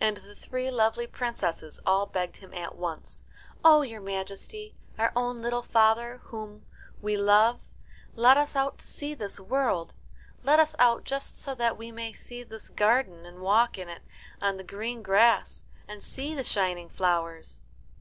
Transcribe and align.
And 0.00 0.16
the 0.16 0.34
three 0.34 0.68
lovely 0.68 1.06
princesses 1.06 1.78
all 1.86 2.06
begged 2.06 2.38
him 2.38 2.52
at 2.52 2.74
once, 2.74 3.22
"Oh, 3.64 3.82
your 3.82 4.00
Majesty, 4.00 4.74
our 4.98 5.12
own 5.14 5.38
little 5.38 5.62
father, 5.62 6.16
whom, 6.24 6.66
we 7.00 7.16
love, 7.16 7.60
let 8.16 8.36
us 8.36 8.56
out 8.56 8.78
to 8.78 8.88
see 8.88 9.14
this 9.14 9.38
world. 9.38 9.94
Let 10.42 10.58
us 10.58 10.74
out 10.80 11.04
just 11.04 11.36
so 11.40 11.54
that 11.54 11.78
we 11.78 11.92
may 11.92 12.12
see 12.12 12.42
this 12.42 12.68
garden, 12.68 13.24
and 13.24 13.38
walk 13.38 13.78
in 13.78 13.88
it 13.88 14.02
on 14.42 14.56
the 14.56 14.64
green 14.64 15.04
grass, 15.04 15.62
and 15.86 16.02
see 16.02 16.34
the 16.34 16.42
shining 16.42 16.88
flowers." 16.88 17.60